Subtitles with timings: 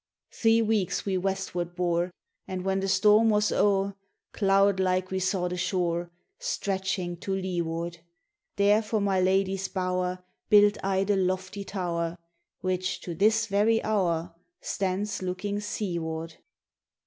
[0.31, 2.09] 'Three weeks we westward bore,
[2.47, 3.95] And when the storm was o'er,
[4.33, 7.99] Cloud like we saw the shore Stretching to leeward;
[8.55, 12.17] There for my lady's bower Built I the lofty tower,
[12.61, 16.37] Which, to this very hour, Stands looking seaward.